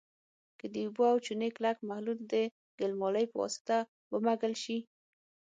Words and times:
که 0.59 0.65
د 0.73 0.75
اوبو 0.85 1.03
او 1.11 1.17
چونې 1.25 1.47
کلک 1.55 1.77
محلول 1.89 2.19
د 2.33 2.35
ګلمالې 2.79 3.23
په 3.31 3.37
واسطه 3.41 3.77
ومږل 4.13 4.53
شي. 4.63 4.77